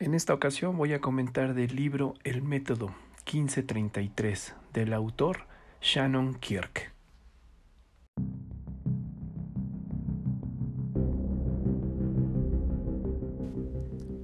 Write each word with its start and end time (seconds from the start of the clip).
En 0.00 0.12
esta 0.12 0.34
ocasión 0.34 0.76
voy 0.76 0.92
a 0.92 1.00
comentar 1.00 1.54
del 1.54 1.76
libro 1.76 2.14
El 2.24 2.42
método 2.42 2.88
1533 3.32 4.56
del 4.72 4.92
autor 4.92 5.46
Shannon 5.80 6.34
Kirk. 6.34 6.92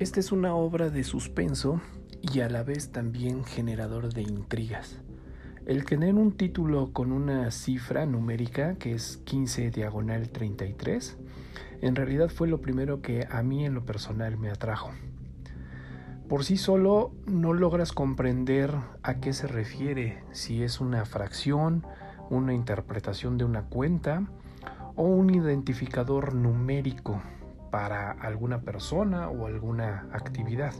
Esta 0.00 0.18
es 0.18 0.32
una 0.32 0.56
obra 0.56 0.90
de 0.90 1.04
suspenso 1.04 1.80
y 2.20 2.40
a 2.40 2.48
la 2.48 2.64
vez 2.64 2.90
también 2.90 3.44
generador 3.44 4.12
de 4.12 4.22
intrigas. 4.22 4.98
El 5.66 5.84
tener 5.84 6.14
un 6.16 6.32
título 6.32 6.92
con 6.92 7.12
una 7.12 7.48
cifra 7.52 8.06
numérica 8.06 8.74
que 8.74 8.92
es 8.92 9.18
15 9.18 9.70
diagonal 9.70 10.30
33, 10.30 11.16
en 11.80 11.94
realidad 11.94 12.28
fue 12.28 12.48
lo 12.48 12.60
primero 12.60 13.02
que 13.02 13.28
a 13.30 13.44
mí 13.44 13.64
en 13.64 13.74
lo 13.74 13.84
personal 13.84 14.36
me 14.36 14.50
atrajo. 14.50 14.90
Por 16.30 16.44
sí 16.44 16.56
solo 16.56 17.10
no 17.26 17.52
logras 17.54 17.90
comprender 17.90 18.72
a 19.02 19.14
qué 19.14 19.32
se 19.32 19.48
refiere, 19.48 20.22
si 20.30 20.62
es 20.62 20.80
una 20.80 21.04
fracción, 21.04 21.84
una 22.30 22.54
interpretación 22.54 23.36
de 23.36 23.44
una 23.44 23.64
cuenta 23.64 24.22
o 24.94 25.02
un 25.02 25.34
identificador 25.34 26.36
numérico 26.36 27.20
para 27.72 28.12
alguna 28.12 28.60
persona 28.60 29.28
o 29.28 29.46
alguna 29.46 30.06
actividad. 30.12 30.72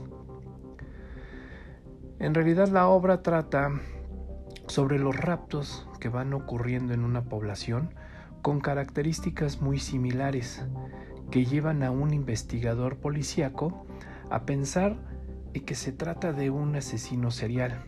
En 2.19 2.33
realidad 2.33 2.69
la 2.69 2.87
obra 2.87 3.21
trata 3.21 3.71
sobre 4.67 4.99
los 4.99 5.17
raptos 5.17 5.85
que 5.99 6.07
van 6.07 6.33
ocurriendo 6.33 6.93
en 6.93 7.03
una 7.03 7.23
población 7.23 7.93
con 8.41 8.61
características 8.61 9.59
muy 9.59 9.79
similares 9.79 10.65
que 11.29 11.43
llevan 11.43 11.83
a 11.83 11.91
un 11.91 12.13
investigador 12.13 12.99
policíaco 12.99 13.85
a 14.29 14.45
pensar 14.45 15.10
y 15.53 15.61
que 15.61 15.75
se 15.75 15.91
trata 15.91 16.33
de 16.33 16.49
un 16.49 16.75
asesino 16.75 17.31
serial. 17.31 17.85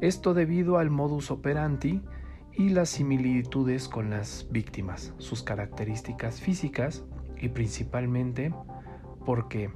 Esto 0.00 0.34
debido 0.34 0.78
al 0.78 0.90
modus 0.90 1.30
operandi 1.30 2.02
y 2.52 2.70
las 2.70 2.88
similitudes 2.88 3.88
con 3.88 4.10
las 4.10 4.46
víctimas, 4.50 5.14
sus 5.18 5.42
características 5.42 6.40
físicas 6.40 7.04
y 7.36 7.48
principalmente 7.48 8.54
porque 9.24 9.70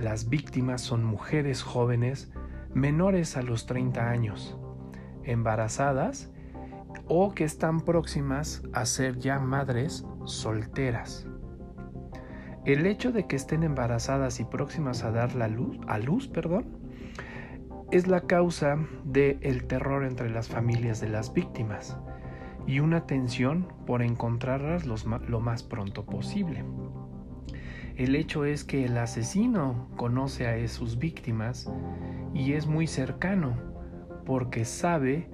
las 0.00 0.28
víctimas 0.28 0.82
son 0.82 1.04
mujeres 1.04 1.62
jóvenes 1.62 2.30
menores 2.74 3.36
a 3.36 3.42
los 3.42 3.66
30 3.66 4.10
años, 4.10 4.58
embarazadas 5.24 6.30
o 7.08 7.34
que 7.34 7.44
están 7.44 7.80
próximas 7.80 8.62
a 8.72 8.84
ser 8.86 9.18
ya 9.18 9.38
madres 9.38 10.04
solteras. 10.24 11.26
El 12.66 12.84
hecho 12.84 13.12
de 13.12 13.28
que 13.28 13.36
estén 13.36 13.62
embarazadas 13.62 14.40
y 14.40 14.44
próximas 14.44 15.04
a 15.04 15.12
dar 15.12 15.36
la 15.36 15.46
luz, 15.46 15.78
a 15.86 15.98
luz, 15.98 16.26
perdón, 16.26 16.64
es 17.92 18.08
la 18.08 18.22
causa 18.22 18.76
del 19.04 19.38
el 19.42 19.68
terror 19.68 20.04
entre 20.04 20.30
las 20.30 20.48
familias 20.48 21.00
de 21.00 21.08
las 21.08 21.32
víctimas 21.32 21.96
y 22.66 22.80
una 22.80 23.06
tensión 23.06 23.68
por 23.86 24.02
encontrarlas 24.02 24.84
lo 24.84 25.40
más 25.40 25.62
pronto 25.62 26.06
posible. 26.06 26.64
El 27.94 28.16
hecho 28.16 28.44
es 28.44 28.64
que 28.64 28.84
el 28.84 28.98
asesino 28.98 29.88
conoce 29.94 30.48
a 30.48 30.66
sus 30.66 30.98
víctimas 30.98 31.70
y 32.34 32.54
es 32.54 32.66
muy 32.66 32.88
cercano 32.88 33.54
porque 34.24 34.64
sabe 34.64 35.30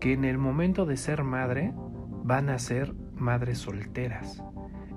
que 0.00 0.12
en 0.12 0.26
el 0.26 0.36
momento 0.36 0.84
de 0.84 0.98
ser 0.98 1.24
madre 1.24 1.72
van 2.24 2.50
a 2.50 2.58
ser 2.58 2.92
madres 3.14 3.56
solteras. 3.56 4.44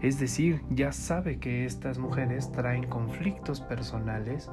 Es 0.02 0.20
decir, 0.20 0.62
ya 0.70 0.92
sabe 0.92 1.40
que 1.40 1.66
estas 1.66 1.98
mujeres 1.98 2.52
traen 2.52 2.88
conflictos 2.88 3.62
personales 3.62 4.50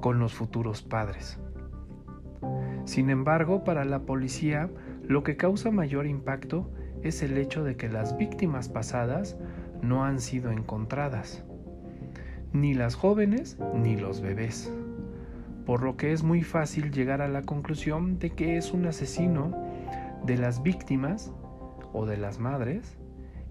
con 0.00 0.20
los 0.20 0.34
futuros 0.34 0.82
padres. 0.82 1.38
Sin 2.84 3.10
embargo, 3.10 3.64
para 3.64 3.84
la 3.84 4.00
policía, 4.00 4.70
lo 5.02 5.22
que 5.22 5.36
causa 5.36 5.70
mayor 5.70 6.06
impacto 6.06 6.70
es 7.02 7.22
el 7.22 7.36
hecho 7.38 7.64
de 7.64 7.76
que 7.76 7.88
las 7.88 8.16
víctimas 8.16 8.68
pasadas 8.68 9.36
no 9.82 10.04
han 10.04 10.20
sido 10.20 10.50
encontradas, 10.50 11.44
ni 12.52 12.74
las 12.74 12.94
jóvenes 12.94 13.58
ni 13.74 13.96
los 13.96 14.20
bebés, 14.20 14.72
por 15.66 15.82
lo 15.82 15.96
que 15.96 16.12
es 16.12 16.22
muy 16.22 16.42
fácil 16.42 16.92
llegar 16.92 17.20
a 17.20 17.28
la 17.28 17.42
conclusión 17.42 18.18
de 18.18 18.30
que 18.30 18.56
es 18.56 18.72
un 18.72 18.86
asesino 18.86 19.52
de 20.24 20.36
las 20.36 20.62
víctimas 20.62 21.32
o 21.92 22.06
de 22.06 22.16
las 22.16 22.38
madres 22.38 22.97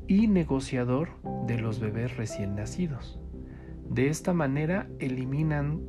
y 0.08 0.28
negociador 0.28 1.10
de 1.46 1.58
los 1.58 1.80
bebés 1.80 2.16
recién 2.18 2.56
nacidos. 2.56 3.20
De 3.90 4.10
esta 4.10 4.34
manera 4.34 4.88
eliminan 5.00 5.82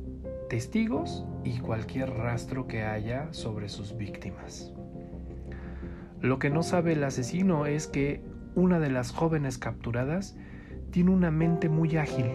testigos 0.49 1.25
y 1.43 1.59
cualquier 1.59 2.09
rastro 2.09 2.67
que 2.67 2.83
haya 2.83 3.31
sobre 3.31 3.69
sus 3.69 3.95
víctimas. 3.95 4.73
Lo 6.21 6.39
que 6.39 6.49
no 6.49 6.63
sabe 6.63 6.93
el 6.93 7.03
asesino 7.03 7.65
es 7.65 7.87
que 7.87 8.21
una 8.55 8.79
de 8.79 8.89
las 8.89 9.11
jóvenes 9.11 9.57
capturadas 9.57 10.35
tiene 10.91 11.11
una 11.11 11.31
mente 11.31 11.69
muy 11.69 11.95
ágil 11.97 12.31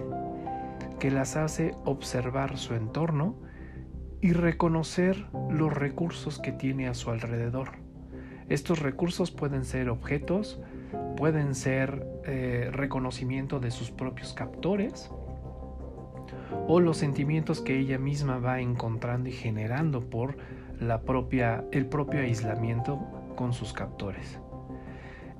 que 0.98 1.10
las 1.10 1.36
hace 1.36 1.74
observar 1.84 2.56
su 2.56 2.74
entorno 2.74 3.36
y 4.22 4.32
reconocer 4.32 5.26
los 5.50 5.72
recursos 5.74 6.38
que 6.38 6.52
tiene 6.52 6.88
a 6.88 6.94
su 6.94 7.10
alrededor. 7.10 7.83
Estos 8.48 8.80
recursos 8.80 9.30
pueden 9.30 9.64
ser 9.64 9.88
objetos, 9.88 10.60
pueden 11.16 11.54
ser 11.54 12.06
eh, 12.24 12.68
reconocimiento 12.72 13.60
de 13.60 13.70
sus 13.70 13.90
propios 13.90 14.34
captores 14.34 15.10
o 16.66 16.80
los 16.80 16.98
sentimientos 16.98 17.60
que 17.60 17.78
ella 17.78 17.98
misma 17.98 18.38
va 18.38 18.60
encontrando 18.60 19.28
y 19.28 19.32
generando 19.32 20.00
por 20.00 20.36
la 20.80 21.02
propia, 21.02 21.64
el 21.72 21.86
propio 21.86 22.20
aislamiento 22.20 23.00
con 23.36 23.52
sus 23.52 23.72
captores. 23.72 24.38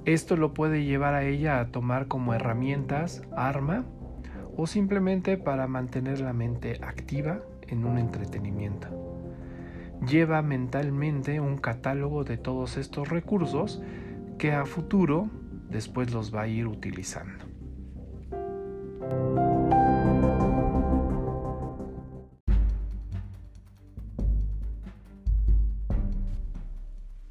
Esto 0.04 0.37
lo 0.37 0.53
puede 0.53 0.84
llevar 0.84 1.14
a 1.14 1.25
ella 1.25 1.60
a 1.60 1.69
tomar 1.69 2.09
como 2.09 2.34
herramientas, 2.34 3.22
arma 3.34 3.84
o 4.56 4.66
simplemente 4.66 5.38
para 5.38 5.66
mantener 5.66 6.20
la 6.20 6.32
mente 6.32 6.78
activa 6.82 7.41
en 7.69 7.84
un 7.84 7.98
entretenimiento. 7.98 9.13
Lleva 10.09 10.42
mentalmente 10.42 11.41
un 11.41 11.56
catálogo 11.56 12.25
de 12.25 12.37
todos 12.37 12.76
estos 12.76 13.09
recursos 13.09 13.81
que 14.38 14.53
a 14.53 14.66
futuro 14.66 15.31
después 15.70 16.12
los 16.12 16.34
va 16.34 16.42
a 16.42 16.48
ir 16.48 16.66
utilizando. 16.66 17.44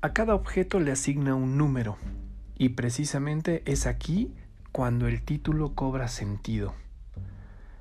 A 0.01 0.13
cada 0.13 0.35
objeto 0.35 0.79
le 0.79 0.91
asigna 0.91 1.35
un 1.35 1.57
número 1.57 1.97
y 2.57 2.69
precisamente 2.69 3.63
es 3.65 3.85
aquí 3.85 4.33
cuando 4.71 5.07
el 5.07 5.21
título 5.21 5.75
cobra 5.75 6.07
sentido. 6.07 6.73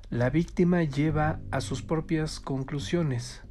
La 0.09 0.29
víctima 0.29 0.83
lleva 0.83 1.39
a 1.51 1.59
sus 1.59 1.81
propias 1.81 2.39
conclusiones 2.39 3.41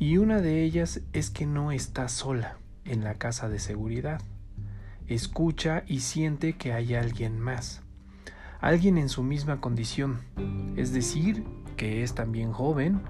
y 0.00 0.18
una 0.18 0.40
de 0.40 0.64
ellas 0.64 1.00
es 1.12 1.30
que 1.30 1.46
no 1.46 1.70
está 1.70 2.08
sola 2.08 2.56
en 2.84 3.04
la 3.04 3.14
casa 3.14 3.48
de 3.48 3.60
seguridad 3.60 4.20
escucha 5.14 5.82
y 5.88 6.00
siente 6.00 6.52
que 6.52 6.72
hay 6.72 6.94
alguien 6.94 7.40
más, 7.40 7.82
alguien 8.60 8.96
en 8.96 9.08
su 9.08 9.24
misma 9.24 9.60
condición, 9.60 10.20
es 10.76 10.92
decir, 10.92 11.44
que 11.76 12.04
es 12.04 12.14
también 12.14 12.52
joven, 12.52 13.00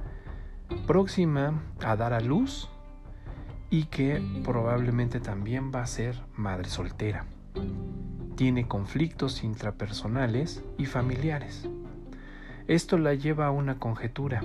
próxima 0.87 1.63
a 1.85 1.97
dar 1.97 2.15
a 2.15 2.21
luz 2.21 2.71
y 3.69 3.85
que 3.85 4.23
probablemente 4.45 5.21
también 5.21 5.71
va 5.75 5.83
a 5.83 5.87
ser 5.87 6.17
madre 6.35 6.71
soltera. 6.71 7.27
Tiene 8.35 8.67
conflictos 8.67 9.45
intrapersonales 9.45 10.65
y 10.79 10.87
familiares. 10.87 11.69
Esto 12.67 12.97
la 12.97 13.13
lleva 13.13 13.47
a 13.47 13.51
una 13.51 13.79
conjetura. 13.79 14.43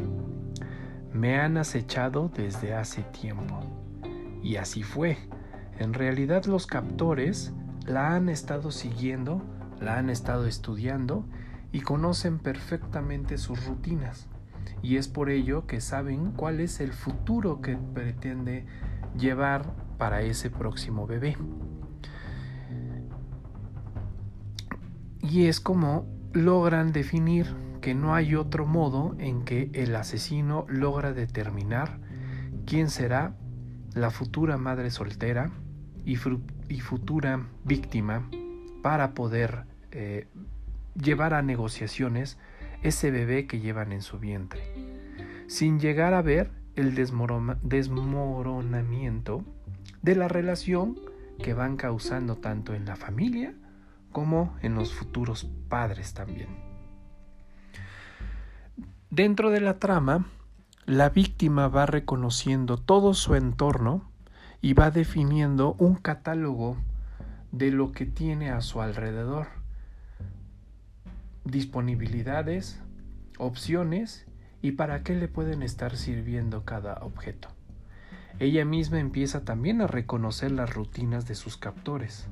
Me 1.16 1.40
han 1.40 1.56
acechado 1.56 2.28
desde 2.28 2.74
hace 2.74 3.04
tiempo. 3.04 3.62
Y 4.44 4.58
así 4.58 4.84
fue. 4.84 5.18
En 5.80 5.94
realidad 5.94 6.44
los 6.44 6.68
captores 6.68 7.54
la 7.88 8.16
han 8.16 8.28
estado 8.28 8.70
siguiendo, 8.70 9.42
la 9.80 9.98
han 9.98 10.10
estado 10.10 10.46
estudiando 10.46 11.26
y 11.72 11.80
conocen 11.80 12.38
perfectamente 12.38 13.38
sus 13.38 13.66
rutinas. 13.66 14.28
Y 14.82 14.98
es 14.98 15.08
por 15.08 15.30
ello 15.30 15.68
que 15.68 15.80
saben 15.80 16.34
cuál 16.34 16.60
es 16.60 16.82
el 16.82 16.92
futuro 16.92 17.62
que 17.62 17.78
pretende 17.78 18.66
llevar 19.18 19.74
para 19.98 20.22
ese 20.22 20.50
próximo 20.50 21.08
bebé. 21.08 21.38
Y 25.22 25.46
es 25.46 25.62
como 25.62 26.06
logran 26.34 26.92
definir 26.92 27.56
que 27.86 27.94
no 27.94 28.16
hay 28.16 28.34
otro 28.34 28.66
modo 28.66 29.16
en 29.20 29.46
que 29.46 29.70
el 29.74 29.96
asesino 29.96 30.66
logra 30.68 31.14
determinar 31.14 32.00
quién 32.66 32.90
será 32.90 33.36
la 33.94 34.10
futura 34.10 34.58
madre 34.58 34.90
soltera 34.90 35.52
y, 36.04 36.16
futura 36.16 37.46
víctima 37.64 38.28
para 38.82 39.14
poder 39.14 39.66
eh, 39.92 40.26
llevar 41.00 41.36
a 41.36 41.44
negociaciones 41.44 42.40
ese 42.82 43.12
bebé 43.12 43.46
que 43.46 43.60
llevan 43.60 43.92
en 43.92 44.02
su 44.02 44.18
vientre. 44.18 44.64
sin 45.46 45.80
llegar 45.80 46.16
a 46.16 46.24
ver 46.24 46.50
el 46.76 46.96
desmoronamiento 46.96 49.46
de 50.02 50.16
la 50.16 50.28
relación 50.28 51.00
que 51.38 51.54
van 51.54 51.78
causando 51.78 52.38
tanto 52.38 52.74
en 52.74 52.86
la 52.86 52.96
familia 52.96 53.54
como 54.12 54.56
en 54.64 54.74
los 54.74 54.92
futuros 54.92 55.48
padres 55.70 56.16
también. 56.16 56.75
Dentro 59.16 59.50
de 59.50 59.62
la 59.62 59.80
trama, 59.80 60.26
la 60.86 61.08
víctima 61.08 61.70
va 61.70 61.86
reconociendo 61.86 62.76
todo 62.76 63.14
su 63.14 63.36
entorno 63.36 64.12
y 64.60 64.74
va 64.74 64.92
definiendo 64.92 65.74
un 65.80 65.96
catálogo 65.96 66.76
de 67.54 67.72
lo 67.72 67.94
que 67.94 68.06
tiene 68.06 68.50
a 68.50 68.60
su 68.60 68.82
alrededor. 68.82 69.48
Disponibilidades, 71.46 72.82
opciones 73.38 74.28
y 74.62 74.74
para 74.74 75.02
qué 75.02 75.16
le 75.16 75.30
pueden 75.30 75.64
estar 75.64 75.96
sirviendo 75.96 76.66
cada 76.66 76.96
objeto. 76.96 77.48
Ella 78.40 78.66
misma 78.66 79.00
empieza 79.00 79.46
también 79.46 79.80
a 79.80 79.88
reconocer 79.88 80.52
las 80.52 80.74
rutinas 80.74 81.26
de 81.26 81.36
sus 81.36 81.56
captores. 81.56 82.28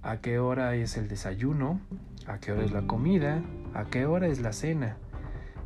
A 0.00 0.22
qué 0.22 0.38
hora 0.38 0.74
es 0.74 0.96
el 0.96 1.06
desayuno, 1.06 1.82
a 2.26 2.38
qué 2.38 2.52
hora 2.52 2.64
es 2.64 2.72
la 2.72 2.86
comida, 2.86 3.42
a 3.74 3.84
qué 3.90 4.06
hora 4.06 4.28
es 4.28 4.40
la 4.40 4.54
cena 4.54 4.96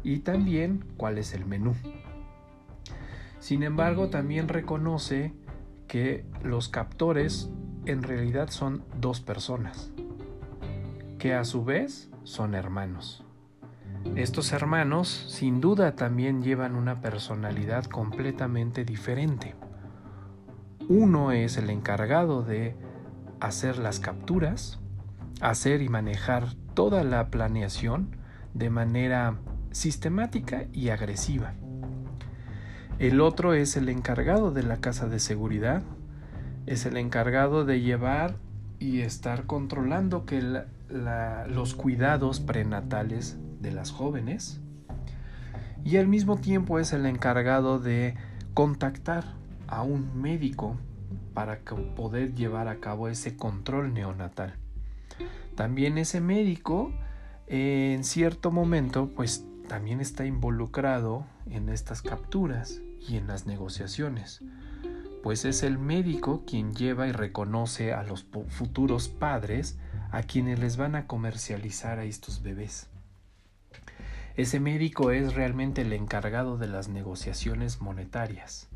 y 0.05 0.21
también 0.21 0.85
cuál 0.97 1.19
es 1.19 1.35
el 1.35 1.45
menú. 1.45 1.75
Sin 3.39 3.63
embargo, 3.63 4.09
también 4.09 4.49
reconoce 4.49 5.33
que 5.89 6.25
los 6.43 6.69
captores 6.69 7.51
en 7.87 8.03
realidad 8.03 8.51
son 8.51 8.85
dos 9.01 9.21
personas, 9.21 9.91
que 11.19 11.35
a 11.35 11.45
su 11.45 11.65
vez 11.65 12.11
son 12.25 12.55
hermanos. 12.55 13.25
Estos 14.17 14.53
hermanos 14.53 15.09
sin 15.09 15.61
duda 15.61 15.97
también 15.97 16.43
llevan 16.43 16.77
una 16.77 17.01
personalidad 17.01 17.85
completamente 17.85 18.85
diferente. 18.85 19.55
Uno 20.89 21.33
es 21.33 21.57
el 21.57 21.71
encargado 21.71 22.43
de 22.43 22.77
hacer 23.41 23.79
las 23.79 24.01
capturas, 24.01 24.81
hacer 25.41 25.83
y 25.83 25.89
manejar 25.89 26.55
toda 26.75 27.05
la 27.05 27.29
planeación 27.29 28.17
de 28.55 28.71
manera 28.71 29.39
sistemática 29.73 30.65
y 30.73 30.91
agresiva. 30.91 31.55
El 32.99 33.21
otro 33.21 33.55
es 33.55 33.77
el 33.77 33.89
encargado 33.89 34.53
de 34.53 34.63
la 34.63 34.77
casa 34.77 35.09
de 35.09 35.19
seguridad, 35.19 35.83
es 36.67 36.87
el 36.87 36.97
encargado 36.97 37.65
de 37.65 37.81
llevar 37.81 38.37
y 38.79 39.01
estar 39.01 39.47
controlando 39.47 40.25
que 40.25 40.65
los 41.49 41.75
cuidados 41.75 42.41
prenatales 42.41 43.39
de 43.61 43.73
las 43.73 43.91
jóvenes 43.91 44.61
y 45.85 45.97
al 45.97 46.07
mismo 46.07 46.37
tiempo 46.37 46.79
es 46.79 46.93
el 46.93 47.07
encargado 47.07 47.79
de 47.79 48.15
contactar 48.55 49.25
a 49.67 49.83
un 49.83 50.21
médico 50.21 50.77
para 51.35 51.61
poder 51.97 52.35
llevar 52.35 52.69
a 52.69 52.79
cabo 52.79 53.09
ese 53.09 53.37
control 53.37 53.95
neonatal. 53.95 54.55
También 55.57 55.99
ese 55.99 56.21
médico 56.21 56.93
en 57.47 58.05
cierto 58.05 58.51
momento 58.51 59.11
pues 59.15 59.45
también 59.73 60.03
está 60.03 60.27
involucrado 60.27 61.25
en 61.47 61.71
estas 61.71 62.03
capturas 62.03 62.83
y 63.09 63.17
en 63.17 63.27
las 63.27 63.47
negociaciones, 63.47 64.43
pues 65.23 65.47
es 65.47 65.63
el 65.63 65.79
médico 65.79 66.45
quien 66.47 66.75
lleva 66.75 67.07
y 67.07 67.13
reconoce 67.13 67.95
a 67.95 68.03
los 68.03 68.27
futuros 68.49 69.09
padres 69.09 69.79
a 70.11 70.25
quienes 70.25 70.59
les 70.59 70.77
van 70.77 70.95
a 70.95 71.07
comercializar 71.07 71.99
a 71.99 72.05
estos 72.05 72.43
bebés. 72.43 72.91
Ese 74.37 74.61
médico 74.61 75.11
es 75.11 75.33
realmente 75.33 75.81
el 75.81 75.95
encargado 75.95 76.59
de 76.59 76.67
las 76.67 76.91
negociaciones 76.91 77.81
monetarias. 77.81 78.69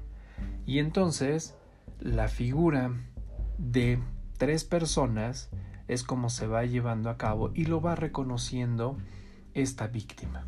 Y 0.64 0.78
entonces 0.78 1.56
la 2.00 2.28
figura 2.28 2.90
de 3.58 3.98
tres 4.38 4.64
personas 4.64 5.50
es 5.88 6.04
como 6.04 6.30
se 6.30 6.46
va 6.46 6.64
llevando 6.64 7.10
a 7.10 7.18
cabo 7.18 7.50
y 7.52 7.66
lo 7.66 7.82
va 7.82 7.96
reconociendo 7.96 8.96
esta 9.52 9.88
víctima. 9.88 10.46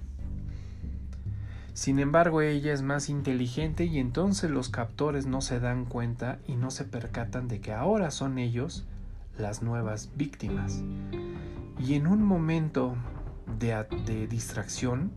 Sin 1.79 2.01
embargo, 2.01 2.41
ella 2.43 2.73
es 2.73 2.83
más 2.83 3.09
inteligente 3.09 3.85
y 3.85 4.01
entonces 4.01 4.51
los 4.51 4.69
captores 4.69 5.27
no 5.27 5.41
se 5.41 5.61
dan 5.61 5.85
cuenta 5.85 6.41
y 6.49 6.57
no 6.57 6.73
se 6.73 6.85
percatan 6.85 7.47
de 7.47 7.61
que 7.61 7.73
ahora 7.73 8.11
son 8.11 8.39
ellos 8.39 8.85
las 9.39 9.63
nuevas 9.63 10.11
víctimas. 10.17 10.83
Y 11.79 11.95
en 11.95 12.09
un 12.09 12.21
momento 12.21 12.97
de, 13.61 14.27
distracción 14.27 15.13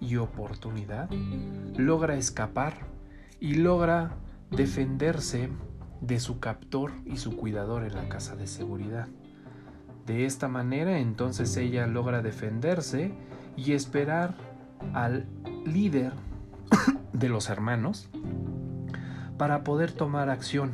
y 0.00 0.16
oportunidad, 0.16 1.08
logra 1.76 2.16
escapar 2.16 2.74
y 3.38 3.54
logra 3.54 4.16
defenderse 4.50 5.50
de 6.00 6.18
su 6.18 6.40
captor 6.40 6.90
y 7.06 7.18
su 7.18 7.36
cuidador 7.36 7.84
en 7.84 7.94
la 7.94 8.08
casa 8.08 8.34
de 8.34 8.48
seguridad. 8.48 9.06
De 10.04 10.26
esta 10.26 10.48
manera 10.48 10.98
entonces 10.98 11.56
ella 11.56 11.86
logra 11.86 12.22
defenderse 12.22 13.12
y 13.56 13.70
esperar 13.74 14.53
al 14.92 15.26
líder 15.64 16.12
de 17.12 17.28
los 17.28 17.48
hermanos 17.48 18.08
para 19.36 19.64
poder 19.64 19.92
tomar 19.92 20.30
acción, 20.30 20.72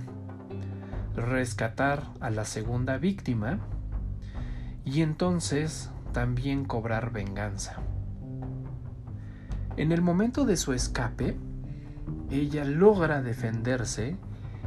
rescatar 1.17 2.05
a 2.21 2.31
la 2.31 2.45
segunda 2.45 2.99
víctima 2.99 3.59
y 4.85 5.03
entonces 5.03 5.91
también 6.13 6.65
cobrar 6.65 7.13
venganza. 7.13 7.77
En 9.77 9.93
el 9.93 10.03
momento 10.03 10.45
de 10.45 10.57
su 10.57 10.73
escape, 10.73 11.37
ella 12.31 12.65
logra 12.65 13.23
defenderse 13.23 14.17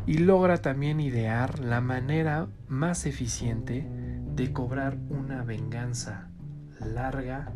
y 0.06 0.18
logra 0.18 0.58
también 0.58 1.00
idear 1.00 1.60
la 1.60 1.82
manera 1.82 2.48
más 2.68 3.06
eficiente 3.06 3.88
de 4.36 4.52
cobrar 4.52 4.98
una 5.10 5.44
venganza 5.44 6.30
larga, 6.80 7.52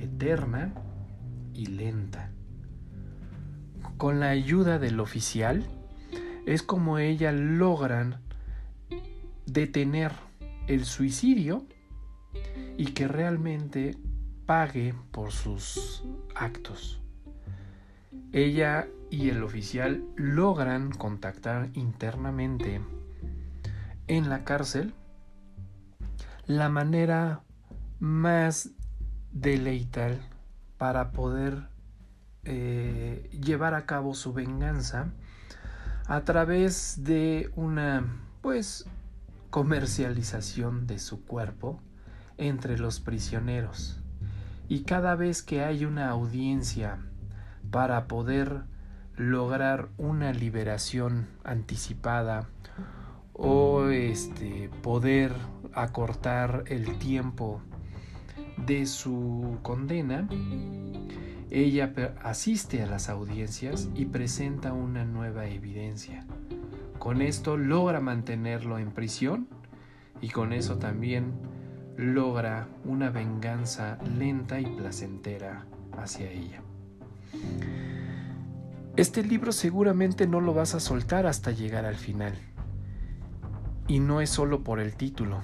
eterna 0.00 0.74
y 1.54 1.66
lenta. 1.66 2.30
Con 3.96 4.20
la 4.20 4.30
ayuda 4.30 4.78
del 4.78 5.00
oficial, 5.00 5.64
es 6.46 6.62
como 6.62 6.98
ella 6.98 7.32
logran 7.32 8.20
detener 9.46 10.12
el 10.66 10.84
suicidio 10.84 11.66
y 12.76 12.86
que 12.86 13.08
realmente 13.08 13.96
pague 14.46 14.94
por 15.10 15.32
sus 15.32 16.04
actos. 16.34 17.00
Ella 18.32 18.88
y 19.10 19.28
el 19.28 19.42
oficial 19.42 20.04
logran 20.16 20.90
contactar 20.90 21.68
internamente 21.74 22.80
en 24.08 24.28
la 24.28 24.44
cárcel 24.44 24.94
la 26.46 26.68
manera 26.68 27.42
más 28.00 28.70
deleital 29.32 30.20
para 30.82 31.12
poder 31.12 31.68
eh, 32.42 33.30
llevar 33.40 33.74
a 33.74 33.86
cabo 33.86 34.14
su 34.14 34.32
venganza 34.32 35.12
a 36.08 36.22
través 36.22 37.04
de 37.04 37.52
una 37.54 38.04
pues 38.40 38.86
comercialización 39.50 40.88
de 40.88 40.98
su 40.98 41.24
cuerpo 41.24 41.80
entre 42.36 42.78
los 42.78 42.98
prisioneros. 42.98 44.02
Y 44.68 44.82
cada 44.82 45.14
vez 45.14 45.44
que 45.44 45.62
hay 45.62 45.84
una 45.84 46.08
audiencia 46.08 46.98
para 47.70 48.08
poder 48.08 48.64
lograr 49.14 49.88
una 49.98 50.32
liberación 50.32 51.28
anticipada 51.44 52.48
o 53.34 53.86
este 53.86 54.68
poder 54.82 55.32
acortar 55.74 56.64
el 56.66 56.98
tiempo 56.98 57.62
de 58.56 58.86
su 58.86 59.58
condena, 59.62 60.28
ella 61.50 61.92
asiste 62.22 62.82
a 62.82 62.86
las 62.86 63.08
audiencias 63.08 63.88
y 63.94 64.06
presenta 64.06 64.72
una 64.72 65.04
nueva 65.04 65.46
evidencia. 65.46 66.26
Con 66.98 67.20
esto 67.20 67.56
logra 67.56 68.00
mantenerlo 68.00 68.78
en 68.78 68.90
prisión 68.90 69.48
y 70.20 70.30
con 70.30 70.52
eso 70.52 70.78
también 70.78 71.32
logra 71.96 72.68
una 72.84 73.10
venganza 73.10 73.98
lenta 74.16 74.60
y 74.60 74.66
placentera 74.66 75.66
hacia 75.98 76.30
ella. 76.30 76.62
Este 78.96 79.22
libro 79.22 79.52
seguramente 79.52 80.26
no 80.26 80.40
lo 80.40 80.54
vas 80.54 80.74
a 80.74 80.80
soltar 80.80 81.26
hasta 81.26 81.50
llegar 81.50 81.84
al 81.84 81.96
final. 81.96 82.34
Y 83.88 84.00
no 84.00 84.20
es 84.20 84.30
solo 84.30 84.62
por 84.62 84.80
el 84.80 84.94
título 84.94 85.42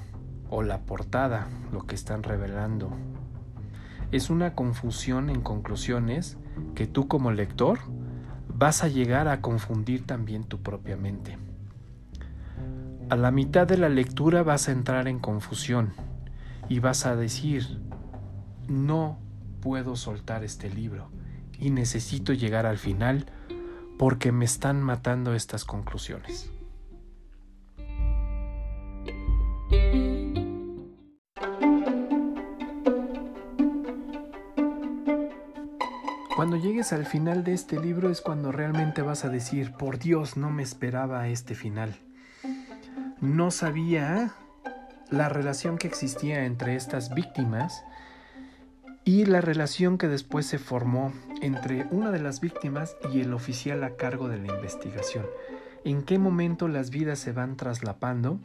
o 0.51 0.63
la 0.63 0.81
portada 0.81 1.49
lo 1.73 1.87
que 1.87 1.95
están 1.95 2.23
revelando. 2.23 2.91
Es 4.11 4.31
una 4.31 4.55
confusión 4.55 5.31
en 5.31 5.41
conclusiones 5.41 6.39
que 6.75 6.87
tú 6.87 7.09
como 7.09 7.31
lector 7.31 7.79
vas 8.49 8.83
a 8.83 8.89
llegar 8.89 9.29
a 9.29 9.41
confundir 9.41 10.07
también 10.07 10.45
tu 10.45 10.59
propia 10.63 10.97
mente. 10.97 11.39
A 13.11 13.17
la 13.17 13.31
mitad 13.31 13.67
de 13.67 13.79
la 13.79 13.89
lectura 13.89 14.43
vas 14.43 14.69
a 14.69 14.73
entrar 14.73 15.09
en 15.09 15.19
confusión 15.19 15.93
y 16.69 16.81
vas 16.81 17.07
a 17.07 17.17
decir, 17.17 17.81
no 18.69 19.19
puedo 19.61 19.97
soltar 19.97 20.45
este 20.45 20.69
libro, 20.71 21.09
y 21.59 21.71
necesito 21.71 22.33
llegar 22.33 22.67
al 22.67 22.79
final 22.79 23.27
porque 23.99 24.31
me 24.31 24.45
están 24.45 24.83
matando 24.83 25.35
estas 25.35 25.65
conclusiones. 25.65 26.51
Cuando 36.39 36.57
llegues 36.57 36.93
al 36.93 37.05
final 37.05 37.43
de 37.43 37.53
este 37.53 37.81
libro 37.81 38.11
es 38.11 38.21
cuando 38.21 38.53
realmente 38.53 39.03
vas 39.03 39.25
a 39.25 39.29
decir, 39.29 39.73
por 39.73 39.99
Dios, 39.99 40.37
no 40.37 40.51
me 40.51 40.63
esperaba 40.63 41.27
este 41.27 41.57
final. 41.57 41.97
No 43.21 43.51
sabía 43.51 44.35
la 45.11 45.29
relación 45.29 45.79
que 45.79 45.89
existía 45.89 46.45
entre 46.45 46.77
estas 46.77 47.13
víctimas 47.13 47.83
y 49.05 49.25
la 49.25 49.41
relación 49.41 49.99
que 49.99 50.07
después 50.07 50.47
se 50.47 50.59
formó 50.59 51.13
entre 51.43 51.89
una 51.91 52.13
de 52.13 52.21
las 52.21 52.41
víctimas 52.41 52.97
y 53.13 53.21
el 53.21 53.35
oficial 53.35 53.83
a 53.83 53.97
cargo 53.97 54.29
de 54.29 54.39
la 54.39 54.55
investigación. 54.55 55.27
En 55.85 56.05
qué 56.05 56.21
momento 56.21 56.69
las 56.69 56.91
vidas 56.91 57.19
se 57.19 57.33
van 57.33 57.57
traslapando 57.57 58.39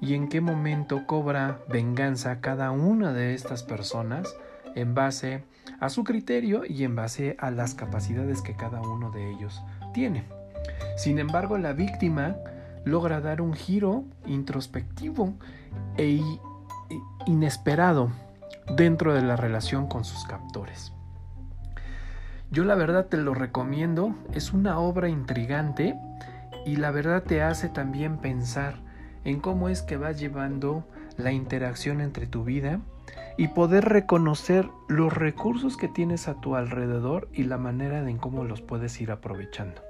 y 0.00 0.14
en 0.14 0.30
qué 0.30 0.40
momento 0.40 1.06
cobra 1.06 1.60
venganza 1.68 2.40
cada 2.40 2.70
una 2.70 3.12
de 3.12 3.34
estas 3.34 3.62
personas 3.64 4.34
en 4.74 4.94
base 4.94 5.44
a 5.80 5.88
su 5.88 6.04
criterio 6.04 6.62
y 6.66 6.84
en 6.84 6.96
base 6.96 7.36
a 7.38 7.50
las 7.50 7.74
capacidades 7.74 8.42
que 8.42 8.56
cada 8.56 8.80
uno 8.80 9.10
de 9.10 9.30
ellos 9.30 9.62
tiene. 9.92 10.24
Sin 10.96 11.18
embargo, 11.18 11.58
la 11.58 11.72
víctima 11.72 12.36
logra 12.84 13.20
dar 13.20 13.40
un 13.40 13.54
giro 13.54 14.04
introspectivo 14.26 15.34
e 15.96 16.20
inesperado 17.26 18.10
dentro 18.76 19.14
de 19.14 19.22
la 19.22 19.36
relación 19.36 19.86
con 19.86 20.04
sus 20.04 20.24
captores. 20.24 20.92
Yo 22.50 22.64
la 22.64 22.74
verdad 22.74 23.06
te 23.06 23.16
lo 23.16 23.34
recomiendo, 23.34 24.14
es 24.32 24.52
una 24.52 24.78
obra 24.78 25.08
intrigante 25.08 25.98
y 26.64 26.76
la 26.76 26.90
verdad 26.90 27.22
te 27.22 27.42
hace 27.42 27.68
también 27.68 28.18
pensar 28.18 28.76
en 29.24 29.40
cómo 29.40 29.68
es 29.68 29.82
que 29.82 29.96
vas 29.96 30.20
llevando 30.20 30.86
la 31.16 31.32
interacción 31.32 32.00
entre 32.00 32.26
tu 32.26 32.44
vida 32.44 32.80
y 33.36 33.48
poder 33.48 33.84
reconocer 33.84 34.68
los 34.88 35.12
recursos 35.12 35.76
que 35.76 35.88
tienes 35.88 36.28
a 36.28 36.40
tu 36.40 36.56
alrededor 36.56 37.28
y 37.32 37.44
la 37.44 37.58
manera 37.58 38.08
en 38.08 38.18
cómo 38.18 38.44
los 38.44 38.62
puedes 38.62 39.00
ir 39.00 39.10
aprovechando. 39.10 39.82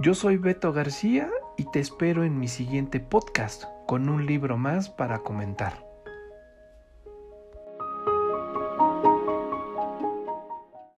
Yo 0.00 0.14
soy 0.14 0.38
Beto 0.38 0.72
García 0.72 1.30
y 1.56 1.70
te 1.70 1.80
espero 1.80 2.24
en 2.24 2.38
mi 2.38 2.48
siguiente 2.48 2.98
podcast 2.98 3.64
con 3.86 4.08
un 4.08 4.26
libro 4.26 4.56
más 4.56 4.88
para 4.88 5.18
comentar. 5.20 5.83